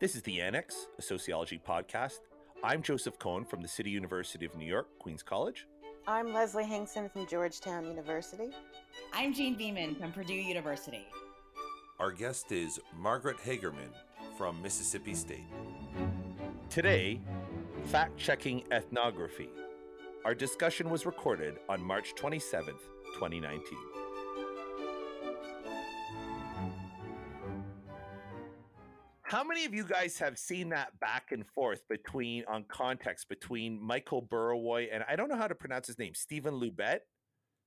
[0.00, 2.20] This is The Annex, a sociology podcast.
[2.64, 5.66] I'm Joseph Cohen from the City University of New York, Queens College.
[6.06, 8.48] I'm Leslie Hinkson from Georgetown University.
[9.12, 11.04] I'm Jean Beaman from Purdue University.
[11.98, 13.92] Our guest is Margaret Hagerman
[14.38, 15.44] from Mississippi State.
[16.70, 17.20] Today,
[17.84, 19.50] fact checking ethnography.
[20.24, 22.80] Our discussion was recorded on March 27th,
[23.18, 23.60] 2019.
[29.30, 33.80] How many of you guys have seen that back and forth between on context between
[33.80, 36.98] Michael Burawoy and I don't know how to pronounce his name, Steven Lubet?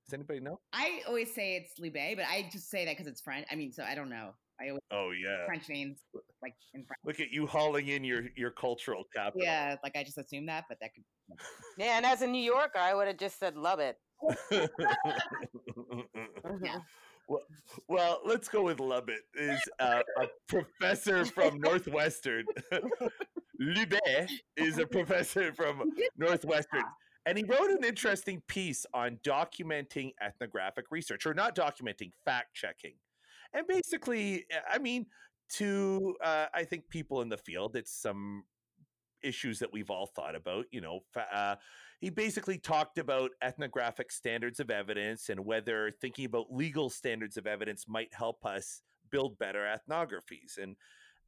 [0.04, 0.60] Does anybody know?
[0.74, 3.46] I always say it's Loubet, but I just say that because it's French.
[3.50, 4.32] I mean, so I don't know.
[4.60, 6.00] I always oh yeah French names
[6.42, 7.00] like in French.
[7.02, 9.40] Look at you hauling in your your cultural capital.
[9.42, 11.04] Yeah, like I just assumed that, but that could.
[11.78, 13.96] Yeah, and as a New Yorker, I would have just said love it.
[16.62, 16.80] yeah.
[17.28, 17.42] Well,
[17.88, 19.24] well, let's go with Lubbett.
[19.34, 22.44] Is uh, a professor from Northwestern.
[23.60, 25.82] Lubet is a professor from
[26.18, 26.84] Northwestern.
[27.26, 32.94] And he wrote an interesting piece on documenting ethnographic research, or not documenting, fact checking.
[33.54, 35.06] And basically, I mean,
[35.50, 38.44] to uh, I think people in the field, it's some
[39.24, 40.66] issues that we've all thought about.
[40.70, 41.00] You know,
[41.32, 41.56] uh,
[42.00, 47.46] he basically talked about ethnographic standards of evidence and whether thinking about legal standards of
[47.46, 50.58] evidence might help us build better ethnographies.
[50.60, 50.76] And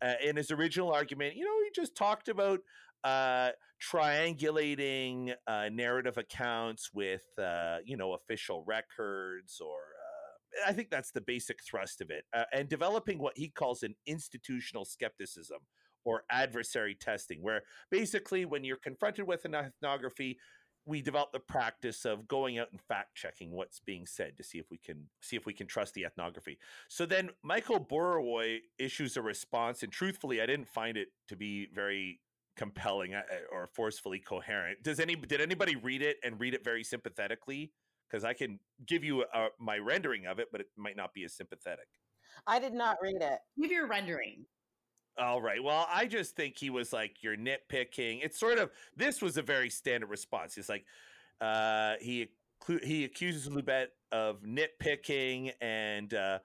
[0.02, 2.61] uh, in his original argument, you know, he just talked about
[3.05, 9.74] uh, triangulating uh, narrative accounts with, uh, you know, official records or.
[9.77, 13.94] Uh, I think that's the basic thrust of it, and developing what he calls an
[14.06, 15.58] institutional skepticism,
[16.06, 20.38] or adversary testing, where basically when you're confronted with an ethnography,
[20.86, 24.58] we develop the practice of going out and fact checking what's being said to see
[24.58, 26.58] if we can see if we can trust the ethnography.
[26.88, 31.66] So then Michael Burawoy issues a response, and truthfully, I didn't find it to be
[31.74, 32.20] very
[32.56, 34.83] compelling uh, or forcefully coherent.
[34.84, 37.72] Does any did anybody read it and read it very sympathetically?
[38.08, 41.12] Because I can give you a, uh, my rendering of it, but it might not
[41.12, 41.89] be as sympathetic.
[42.46, 43.39] I did not read it.
[43.61, 44.45] Give your rendering.
[45.18, 45.62] All right.
[45.62, 48.20] Well, I just think he was like, you're nitpicking.
[48.22, 50.54] It's sort of this was a very standard response.
[50.54, 50.84] He's like,
[51.40, 52.28] uh, he
[52.82, 56.38] he accuses Lubet of nitpicking and uh,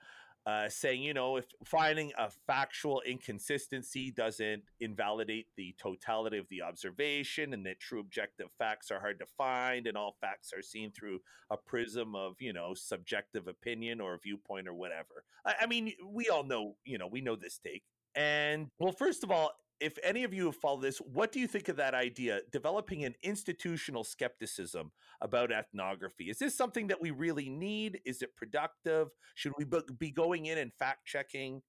[0.45, 6.61] uh, saying, you know, if finding a factual inconsistency doesn't invalidate the totality of the
[6.61, 10.91] observation, and that true objective facts are hard to find, and all facts are seen
[10.91, 15.23] through a prism of, you know, subjective opinion or viewpoint or whatever.
[15.45, 17.83] I, I mean, we all know, you know, we know this take.
[18.15, 21.47] And well, first of all, if any of you have followed this, what do you
[21.47, 24.91] think of that idea, developing an institutional skepticism
[25.21, 26.29] about ethnography?
[26.29, 27.99] Is this something that we really need?
[28.05, 29.07] Is it productive?
[29.33, 29.65] Should we
[29.97, 31.63] be going in and fact checking?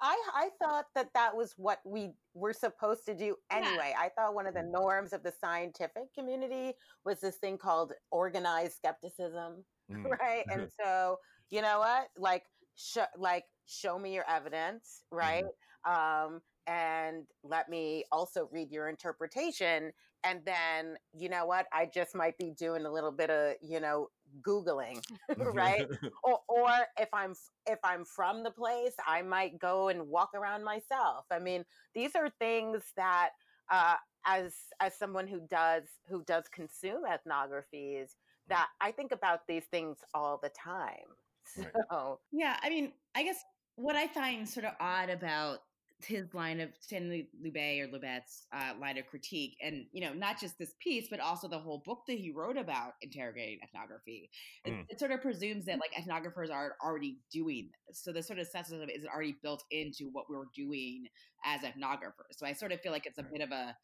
[0.00, 3.92] I, I thought that that was what we were supposed to do anyway.
[3.92, 4.00] Yeah.
[4.00, 8.76] I thought one of the norms of the scientific community was this thing called organized
[8.76, 10.04] skepticism, mm.
[10.04, 10.44] right?
[10.50, 11.18] and so,
[11.50, 12.08] you know what?
[12.18, 12.44] Like,
[12.76, 15.44] sh- like show me your evidence, right?
[15.44, 15.50] Mm-hmm.
[15.84, 19.92] Um, and let me also read your interpretation.
[20.24, 21.66] And then, you know what?
[21.72, 24.08] I just might be doing a little bit of, you know,
[24.40, 25.02] googling,
[25.36, 25.86] right?
[26.24, 27.34] or, or if I'm
[27.66, 31.26] if I'm from the place, I might go and walk around myself.
[31.30, 31.64] I mean,
[31.94, 33.30] these are things that,
[33.70, 33.96] uh,
[34.26, 38.14] as as someone who does who does consume ethnographies,
[38.48, 40.84] that I think about these things all the time.
[41.46, 42.16] So, right.
[42.32, 43.36] yeah, I mean, I guess
[43.76, 45.58] what I find sort of odd about
[46.02, 50.40] his line of Stanley Loubet or Lubet's uh, line of critique, and you know, not
[50.40, 54.30] just this piece, but also the whole book that he wrote about interrogating ethnography.
[54.66, 54.80] Mm.
[54.80, 58.38] It, it, sort of presumes that like ethnographers are already doing this, so the sort
[58.38, 61.06] of sense of it is already built into what we're doing
[61.44, 62.36] as ethnographers.
[62.36, 63.76] So I sort of feel like it's a bit of a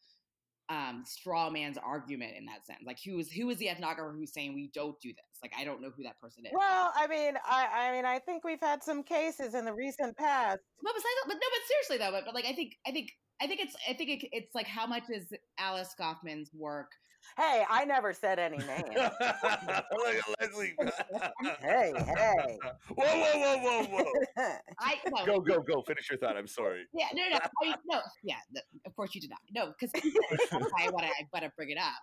[0.71, 2.79] um, straw man's argument in that sense.
[2.85, 5.39] Like who is who is the ethnographer who's saying we don't do this?
[5.41, 6.53] Like I don't know who that person is.
[6.55, 10.15] Well, I mean, I I mean, I think we've had some cases in the recent
[10.15, 10.59] past.
[10.81, 13.47] But besides, but no, but seriously though, but, but like I think I think I
[13.47, 16.91] think it's I think it, it's like how much is Alice Goffman's work?
[17.37, 18.83] Hey, I never said any name.
[18.95, 20.73] Look at Leslie.
[21.61, 22.59] hey, hey.
[22.95, 24.51] Whoa, whoa, whoa, whoa, whoa.
[24.79, 25.25] I no.
[25.25, 25.81] go, go, go.
[25.83, 26.35] Finish your thought.
[26.35, 26.85] I'm sorry.
[26.93, 28.01] Yeah, no, no, I no.
[28.23, 29.39] Yeah, no, of course you did not.
[29.53, 31.93] No, because I want to, I want to bring it up.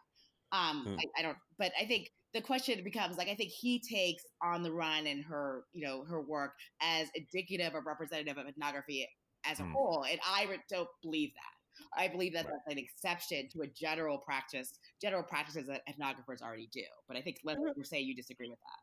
[0.52, 0.96] Um, hmm.
[0.98, 4.62] I, I don't, but I think the question becomes like I think he takes on
[4.62, 9.06] the run and her, you know, her work as indicative or representative of ethnography
[9.44, 9.72] as a mm.
[9.72, 10.04] whole.
[10.10, 11.58] And I don't believe that.
[11.96, 12.54] I believe that right.
[12.66, 16.82] that's an exception to a general practice, general practices that ethnographers already do.
[17.06, 17.82] But I think let's mm-hmm.
[17.82, 18.80] say you disagree with that.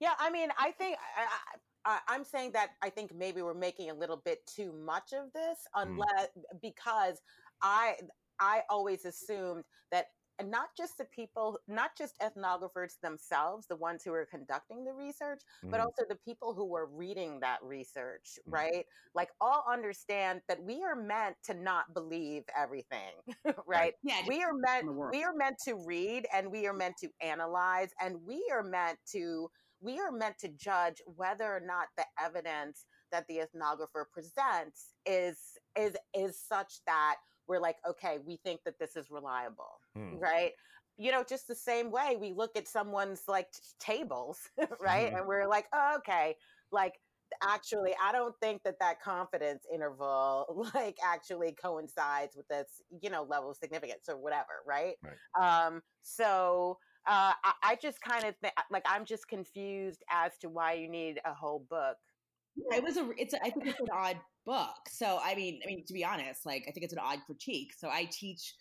[0.00, 3.90] Yeah, I mean, I think I, I, I'm saying that I think maybe we're making
[3.90, 5.82] a little bit too much of this, Mm.
[5.82, 6.28] unless
[6.60, 7.20] because
[7.62, 7.96] I
[8.40, 10.06] I always assumed that
[10.38, 14.92] and not just the people, not just ethnographers themselves, the ones who are conducting the
[14.92, 15.84] research, but Mm.
[15.84, 18.52] also the people who are reading that research, Mm.
[18.52, 18.86] right?
[19.14, 23.22] Like all understand that we are meant to not believe everything,
[23.66, 23.94] right?
[24.02, 27.92] Yeah, We are meant we are meant to read and we are meant to analyze
[28.00, 29.50] and we are meant to
[29.80, 35.58] we are meant to judge whether or not the evidence that the ethnographer presents is
[35.76, 37.16] is is such that
[37.48, 40.16] we're like okay we think that this is reliable Hmm.
[40.18, 40.52] right
[40.96, 44.38] you know just the same way we look at someone's like t- tables
[44.80, 45.18] right Mhm.
[45.18, 46.36] and we're like oh, okay
[46.72, 46.94] like
[47.42, 52.68] actually i don't think that that confidence interval like actually coincides with this
[53.02, 55.66] you know level of significance or whatever right, Right.
[55.66, 60.48] um so uh i, I just kind of think like i'm just confused as to
[60.48, 61.96] why you need a whole book
[62.56, 63.10] Yeah, it was a.
[63.18, 63.34] It's.
[63.34, 64.76] A, I think it's an odd book.
[64.90, 67.72] So I mean, I mean, to be honest, like I think it's an odd critique.
[67.76, 68.54] So I teach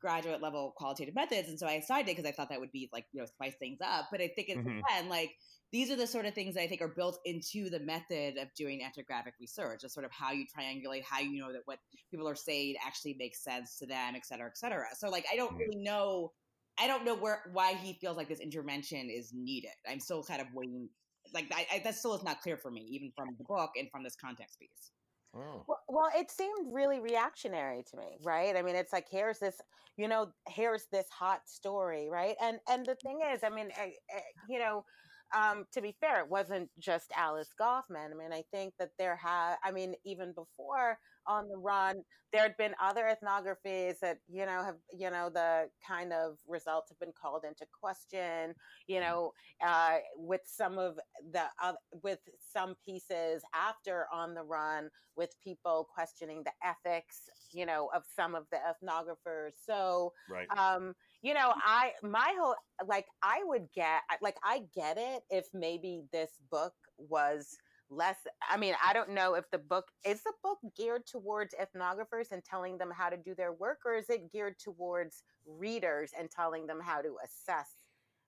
[0.00, 3.06] graduate level qualitative methods, and so I decided because I thought that would be like
[3.12, 4.08] you know spice things up.
[4.10, 4.80] But I think it's Mhm.
[4.88, 5.36] again like
[5.72, 8.52] these are the sort of things that I think are built into the method of
[8.54, 9.84] doing ethnographic research.
[9.84, 11.78] Is sort of how you triangulate, how you know that what
[12.10, 14.86] people are saying actually makes sense to them, et cetera, et cetera.
[14.96, 16.32] So like I don't really know.
[16.78, 19.72] I don't know where why he feels like this intervention is needed.
[19.88, 20.88] I'm still kind of waiting.
[21.34, 23.90] Like I, I, that still is not clear for me, even from the book and
[23.90, 24.90] from this context piece.
[25.34, 25.64] Oh.
[25.68, 28.56] Well, well, it seemed really reactionary to me, right?
[28.56, 29.60] I mean, it's like here's this,
[29.96, 32.36] you know, here's this hot story, right?
[32.40, 34.84] And and the thing is, I mean, eh, eh, you know,
[35.32, 38.10] um, to be fair, it wasn't just Alice Goffman.
[38.10, 40.98] I mean, I think that there have, I mean, even before
[41.30, 45.70] on the run, there had been other ethnographies that you know have, you know, the
[45.86, 48.54] kind of results have been called into question.
[48.86, 49.32] You know,
[49.64, 50.98] uh, with some of
[51.32, 57.66] the uh, with some pieces after on the run with people questioning the ethics, you
[57.66, 59.52] know, of some of the ethnographers.
[59.64, 60.48] So, Right.
[60.56, 62.56] um, you know, I my whole
[62.86, 67.58] like I would get like I get it if maybe this book was
[67.90, 68.16] less
[68.48, 72.42] I mean, I don't know if the book is the book geared towards ethnographers and
[72.44, 76.66] telling them how to do their work or is it geared towards readers and telling
[76.66, 77.68] them how to assess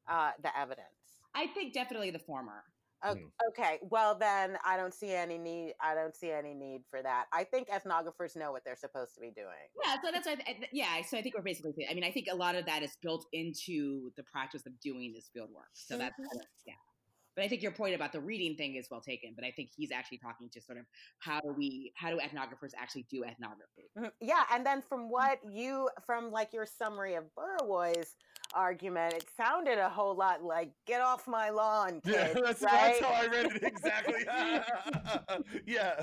[0.09, 0.87] uh, the evidence?
[1.35, 2.65] I think definitely the former.
[3.05, 3.31] O- Mm.
[3.49, 5.75] Okay, well then I don't see any need.
[5.81, 7.27] I don't see any need for that.
[7.33, 9.67] I think ethnographers know what they're supposed to be doing.
[9.85, 11.03] Yeah, so that's what I, th- yeah.
[11.03, 11.75] So I think we're basically.
[11.91, 15.13] I mean, I think a lot of that is built into the practice of doing
[15.13, 15.71] this field work.
[15.75, 16.41] So that's Mhm.
[16.65, 16.75] yeah.
[17.35, 19.33] But I think your point about the reading thing is well taken.
[19.35, 20.85] But I think he's actually talking to sort of
[21.19, 23.91] how do we, how do ethnographers actually do ethnography?
[23.97, 24.13] Mhm.
[24.21, 28.15] Yeah, and then from what you, from like your summary of Burawoy's
[28.55, 33.01] argument, it sounded a whole lot like "get off my lawn," Yeah, that's, right?
[33.01, 34.25] that's how I read it exactly.
[35.67, 36.03] yeah.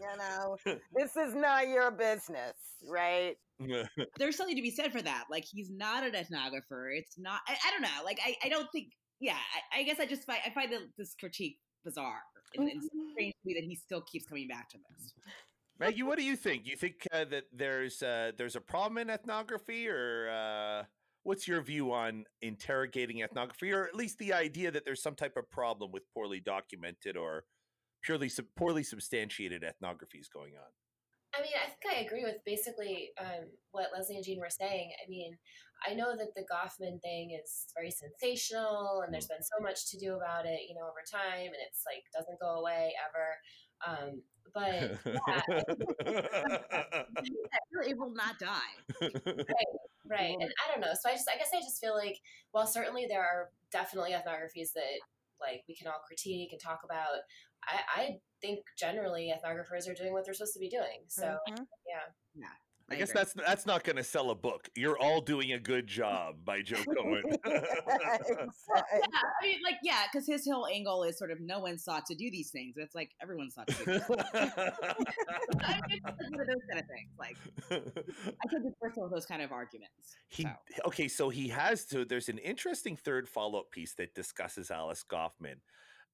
[0.00, 0.56] you know,
[0.94, 3.36] this is not your business, right?
[4.18, 5.24] There's something to be said for that.
[5.30, 6.96] Like he's not an ethnographer.
[6.96, 7.40] It's not.
[7.48, 8.04] I, I don't know.
[8.04, 8.92] Like I, I don't think.
[9.20, 9.36] Yeah,
[9.72, 12.20] I, I guess I just find I find the, this critique bizarre
[12.56, 13.12] and, and Mhm.
[13.12, 15.12] strange to me that he still keeps coming back to this.
[15.78, 16.66] Maggie, what do you think?
[16.66, 20.84] You think uh, that there's uh, there's a problem in ethnography, or uh,
[21.22, 25.36] what's your view on interrogating ethnography, or at least the idea that there's some type
[25.36, 27.44] of problem with poorly documented or
[28.02, 30.70] purely sub- poorly substantiated ethnographies going on?
[31.34, 34.90] I mean, I think I agree with basically um, what Leslie and Jean were saying.
[35.04, 35.36] I mean,
[35.86, 39.98] I know that the Goffman thing is very sensational, and there's been so much to
[39.98, 43.38] do about it, you know, over time, and it's like doesn't go away ever.
[43.86, 44.22] Um,
[44.54, 44.98] but
[47.86, 49.00] It will not die.
[50.10, 50.92] right, and I don't know.
[51.00, 52.18] So I just, I guess, I just feel like,
[52.50, 54.98] while certainly there are definitely ethnographies that
[55.40, 57.18] like we can all critique and talk about,
[57.64, 61.04] I, I think generally ethnographers are doing what they're supposed to be doing.
[61.08, 61.66] So Mhm.
[62.34, 62.46] yeah.
[62.90, 63.20] I guess agree.
[63.20, 64.68] that's that's not going to sell a book.
[64.74, 67.22] You're all doing a good job by Joe Cohen.
[68.68, 69.00] Exactly.
[69.00, 72.06] Yeah, I mean, like, yeah, because his whole angle is sort of no one sought
[72.06, 72.74] to do these things.
[72.76, 74.24] It's like everyone sought to do these things.
[74.34, 77.10] I mean, one of those kind of things.
[77.18, 77.36] Like,
[77.70, 80.16] I could be personal with those kind of arguments.
[80.28, 80.50] He so.
[80.86, 82.04] okay, so he has to.
[82.04, 85.60] There's an interesting third follow up piece that discusses Alice Goffman,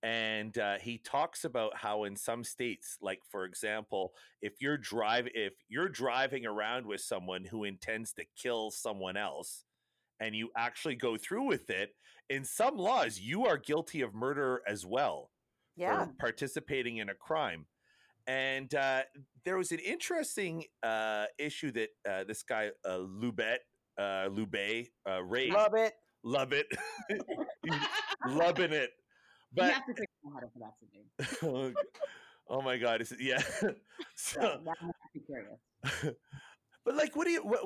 [0.04, 5.26] and uh, he talks about how in some states, like for example, if you're drive
[5.34, 9.64] if you're driving around with someone who intends to kill someone else,
[10.20, 11.90] and you actually go through with it,
[12.28, 15.30] in some laws you are guilty of murder as well
[15.76, 16.04] Yeah.
[16.04, 17.66] for participating in a crime.
[18.26, 19.02] And uh,
[19.44, 23.58] there was an interesting uh, issue that uh, this guy uh, Lubet,
[23.98, 25.54] uh, Lube, uh, raised.
[25.54, 25.94] Love it.
[26.26, 26.66] Love it,
[28.26, 28.90] loving it.
[29.54, 30.74] But you have to figure out how to pronounce
[31.40, 31.74] the
[32.48, 33.42] oh my god, is it, yeah.
[34.16, 35.58] So, that me curious.
[36.84, 37.42] but like, what do you?
[37.42, 37.64] What,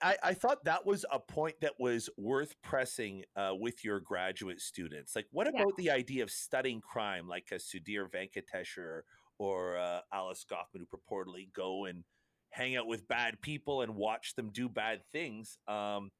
[0.00, 4.60] I I thought that was a point that was worth pressing uh, with your graduate
[4.60, 5.16] students.
[5.16, 5.60] Like, what Yeah.
[5.60, 9.04] about the idea of studying crime, like a Sudhir Venkatesh or,
[9.38, 12.04] or uh, Alice Goffman, who purportedly go and
[12.50, 15.58] hang out with bad people and watch them do bad things?
[15.66, 16.10] Um,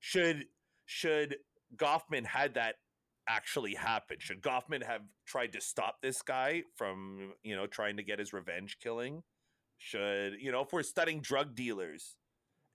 [0.00, 0.46] should
[0.86, 1.36] should
[1.76, 2.76] Goffman had that
[3.28, 4.16] actually happen?
[4.20, 8.32] Should Goffman have tried to stop this guy from, you know, trying to get his
[8.32, 9.22] revenge killing?
[9.78, 12.16] Should, you know, if we're studying drug dealers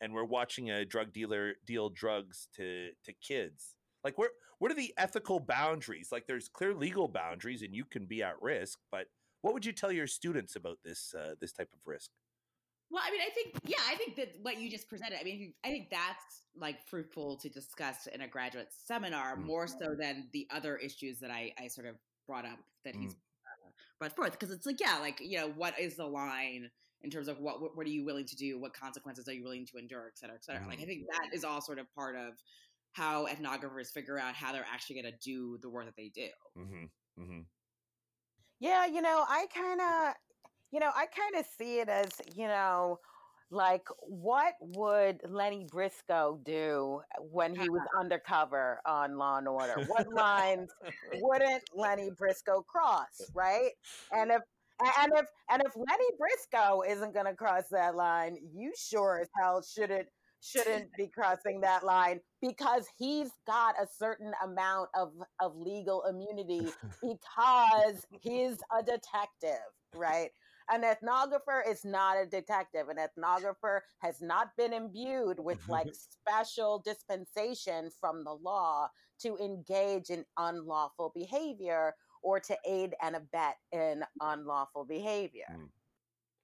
[0.01, 4.75] and we're watching a drug dealer deal drugs to to kids, like where what are
[4.75, 6.09] the ethical boundaries?
[6.11, 9.07] Like there's clear legal boundaries and you can be at risk, but
[9.41, 12.11] what would you tell your students about this uh, this type of risk?
[12.89, 15.53] Well, I mean, I think, yeah, I think that what you just presented, I mean,
[15.63, 19.45] I think that's like fruitful to discuss in a graduate seminar Mm.
[19.45, 23.13] more so than the other issues that I, I sort of brought up that he's
[23.13, 23.17] Mm.
[23.45, 24.31] uh, brought forth.
[24.31, 27.61] Because it's like, yeah, like, you know, what is the line in terms of what,
[27.61, 28.57] what, what are you willing to do?
[28.59, 30.65] What consequences are you willing to endure, et cetera, et cetera.
[30.67, 30.87] Like, I Mhm.
[30.87, 32.33] think that is all sort of part of
[32.93, 36.29] how ethnographers figure out how they're actually going to do the work that they do.
[36.57, 36.85] Mm-hmm.
[37.21, 37.41] Mm-hmm.
[38.59, 40.15] Yeah, you know, I kind of,
[40.71, 42.99] you know, I kind of see it as, you know,
[43.49, 49.85] like what would Lenny Briscoe do uh, when he was undercover on Law and Order?
[49.87, 50.69] What lines
[51.15, 53.25] wouldn't Lenny Briscoe cross, eh.
[53.33, 53.71] right?
[54.11, 54.41] And if
[54.79, 59.29] and if and if Lenny Briscoe isn't going to cross that line, you sure as
[59.41, 60.07] hell shouldn't
[60.39, 66.67] shouldn't be crossing that line because he's got a certain amount of of legal immunity
[67.01, 70.29] because he's a detective, right?
[70.69, 72.89] An ethnographer is not a detective.
[72.89, 78.89] An ethnographer has not been imbued with like special dispensation from the law
[79.21, 85.45] to engage in unlawful behavior or to aid and abet in unlawful behavior.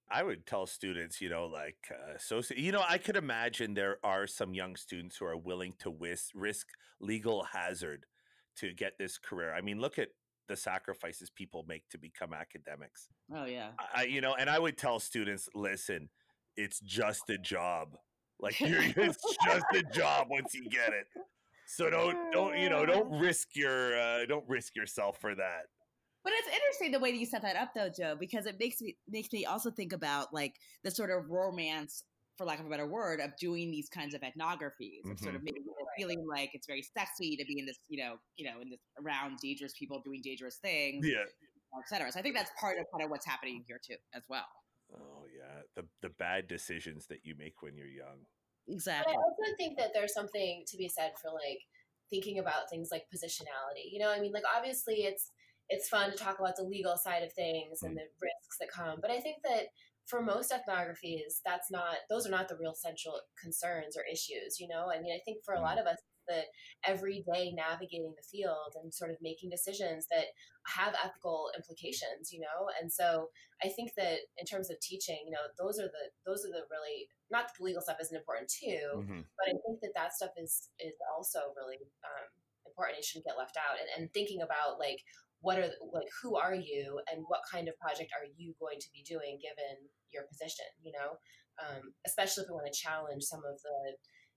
[0.10, 3.98] I would tell students, you know, like, uh, so, you know, I could imagine there
[4.04, 6.68] are some young students who are willing to whis- risk
[7.00, 8.06] legal hazard
[8.58, 9.54] to get this career.
[9.54, 10.10] I mean, look at
[10.48, 13.08] the sacrifices people make to become academics.
[13.34, 13.70] Oh, yeah.
[13.96, 16.10] I, you know, and I would tell students, listen,
[16.58, 17.98] it's just a job.
[18.40, 21.08] Like, it's just a job once you get it.
[21.66, 25.68] So don't, don't, you know, don't risk your, uh, don't risk yourself for that.
[26.24, 28.82] But it's interesting the way that you set that up, though, Joe, because it makes
[28.82, 32.04] me makes me also think about like the sort of romance,
[32.38, 35.44] for lack of a better word, of doing these kinds of ethnographies, of sort of
[35.44, 35.64] making
[35.98, 38.80] feeling like it's very sexy to be in this, you know, you know, in this
[39.00, 41.24] around dangerous people doing dangerous things, Yeah.
[41.24, 42.12] et cetera.
[42.12, 44.48] So I think that's part of kind of what's happening here too, as well.
[44.94, 48.26] Oh yeah, the the bad decisions that you make when you're young.
[48.68, 49.14] But Exactly.
[49.14, 51.60] I also think that there's something to be said for like
[52.10, 53.92] thinking about things like positionality.
[53.92, 55.32] You know, I mean, like obviously it's
[55.70, 57.96] it's fun to talk about the legal side of things and mm.
[57.96, 59.68] the risks that come, but I think that
[60.06, 64.60] for most ethnographies, that's not those are not the real central concerns or issues.
[64.60, 66.44] You know, I mean, I think for a lot of us, the
[66.88, 70.28] everyday navigating the field and sort of making decisions that
[70.68, 72.32] have ethical implications.
[72.32, 73.30] You know, and so
[73.64, 76.64] I think that in terms of teaching, you know, those are the those are the
[76.72, 79.26] really not that the legal stuff isn't important too, Mhm.
[79.38, 82.28] but I think that that stuff is is also really um,
[82.66, 83.00] important.
[83.00, 83.80] It shouldn't get left out.
[83.80, 85.04] And, and thinking about like
[85.44, 88.88] what are like who are you and what kind of project are you going to
[88.96, 89.76] be doing given
[90.16, 90.66] your position?
[90.82, 91.20] You know,
[91.60, 93.78] um, especially if we want to challenge some of the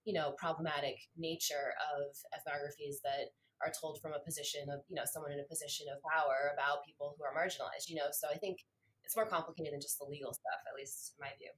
[0.02, 3.30] you know problematic nature of ethnographies that
[3.62, 6.82] are told from a position of you know someone in a position of power about
[6.82, 7.86] people who are marginalized.
[7.86, 8.58] You know, so I think
[9.06, 11.54] it's more complicated than just the legal stuff, at least in my view.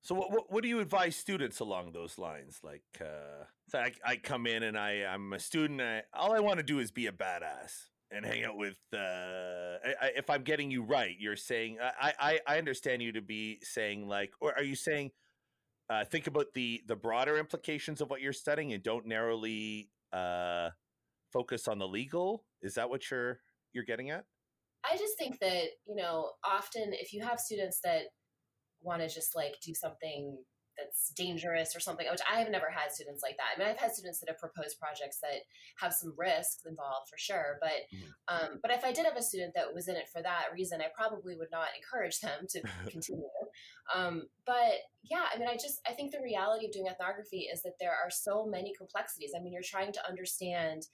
[0.00, 2.60] So what, what what do you advise students along those lines?
[2.64, 5.82] Like, uh, so I, I come in and I I'm a student.
[5.82, 8.78] I, all I want to do is be a badass and hang out with.
[8.92, 13.12] Uh, I, I, if I'm getting you right, you're saying I, I I understand you
[13.12, 15.10] to be saying like, or are you saying
[15.90, 20.70] uh, think about the the broader implications of what you're studying and don't narrowly uh,
[21.32, 22.44] focus on the legal?
[22.62, 23.40] Is that what you're
[23.72, 24.24] you're getting at?
[24.88, 28.02] I just think that, you know, often if you have students that
[28.82, 30.38] want to just like do something
[30.96, 33.54] that's dangerous or something, which I have never had students like that.
[33.54, 35.44] I mean, I've had students that have proposed projects that
[35.80, 37.58] have some risks involved for sure.
[37.60, 37.84] But,
[38.28, 40.80] um, but if I did have a student that was in it for that reason,
[40.80, 43.28] I probably would not encourage them to continue.
[43.94, 47.62] Um, but yeah, I mean, I just, I think the reality of doing ethnography is
[47.62, 49.32] that there are so many complexities.
[49.36, 50.86] I mean, you're trying to understand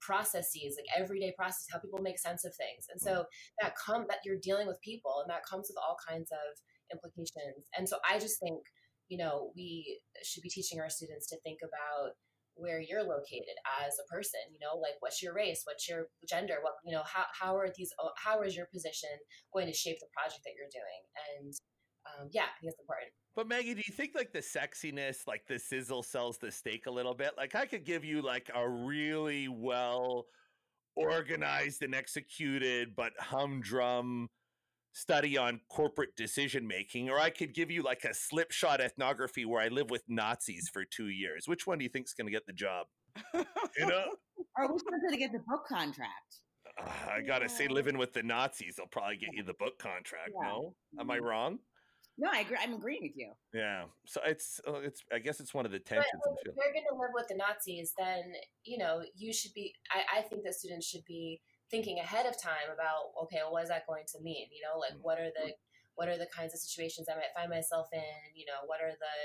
[0.00, 3.24] processes like everyday processes how people make sense of things and so
[3.58, 6.60] that come that you're dealing with people and that comes with all kinds of
[6.92, 8.60] implications and so i just think
[9.08, 12.12] you know we should be teaching our students to think about
[12.56, 15.62] where you're located as a person you know like what's your race?
[15.64, 16.56] What's your gender?
[16.62, 19.10] What you know how, how are these how is your position
[19.52, 21.02] going to shape the project that you're doing?
[21.38, 21.54] And
[22.06, 23.10] um, yeah i think it's important.
[23.34, 26.90] But maggie do you think like the sexiness like the sizzle sells the steak a
[26.90, 27.32] little bit?
[27.36, 30.26] Like i could give you like a really well
[30.96, 34.28] organized and executed but humdrum
[34.94, 39.60] study on corporate decision making, or I could give you like a slipshot ethnography where
[39.60, 41.46] I live with Nazis for two years.
[41.46, 42.86] Which one do you think is going to get the job?
[43.34, 44.04] You know,
[44.56, 46.40] or which one's going to get the book contract?
[46.80, 50.30] Uh, I gotta say, living with the Nazis, they'll probably get you the book contract.
[50.40, 50.48] Yeah.
[50.48, 51.24] No, am I mm-hmm.
[51.24, 51.58] wrong?
[52.16, 52.56] No, I agree.
[52.60, 53.32] I'm agreeing with you.
[53.52, 53.84] Yeah.
[54.06, 55.02] So it's uh, it's.
[55.12, 56.06] I guess it's one of the tensions.
[56.24, 58.32] But if you're going to live with the Nazis, then
[58.64, 59.72] you know you should be.
[59.90, 61.40] I, I think that students should be
[61.70, 64.48] thinking ahead of time about okay well, what is that going to mean?
[64.52, 65.06] You know like mm-hmm.
[65.06, 65.54] what are the
[65.94, 68.32] what are the kinds of situations i might find myself in?
[68.34, 69.16] You know what are the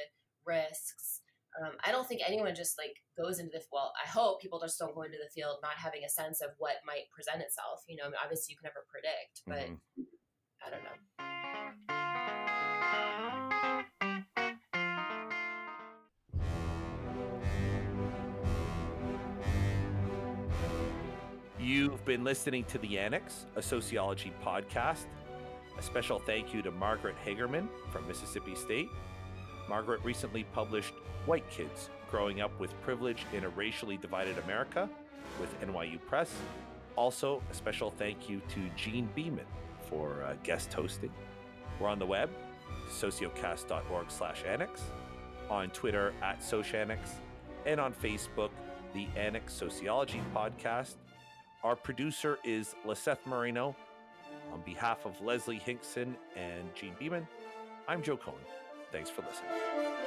[0.45, 1.21] risks?
[1.59, 4.77] Um, i don't think anyone just like goes into the well i hope people just
[4.77, 7.81] don't go into the field not having a sense of what might present itself.
[7.87, 10.05] You know I mean, obviously you can never predict but mm-hmm.
[10.61, 10.99] i don't know
[21.89, 25.05] You've been listening to The Annex, a sociology podcast.
[25.75, 28.89] A special thank you to Margaret Hagerman from Mississippi State.
[29.67, 30.93] Margaret recently published
[31.25, 34.87] White Kids Growing Up with Privilege in a Racially Divided America
[35.39, 36.31] with NYU Press.
[36.95, 39.47] Also, a special thank you to Jean Beaman
[39.89, 41.11] for uh, guest hosting.
[41.79, 42.29] We're on the web,
[42.91, 44.83] sociocast.org slash annex,
[45.49, 46.99] on Twitter at Sociannex,
[47.65, 48.51] and on Facebook,
[48.93, 50.97] the Annex Sociology Podcast
[51.63, 53.75] our producer is Liseth Moreno.
[54.53, 57.27] On behalf of Leslie Hinkson and Jean Beaman,
[57.87, 58.39] I'm Joe Cohen.
[58.91, 59.98] Thanks for listening.